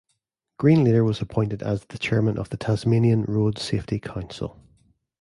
Green 0.57 0.83
later 0.83 1.03
was 1.03 1.21
appointed 1.21 1.61
as 1.61 1.85
the 1.85 1.99
chairman 1.99 2.39
of 2.39 2.49
the 2.49 2.57
Tasmanian 2.57 3.21
Road 3.25 3.59
Safety 3.59 3.99
Council. 3.99 4.59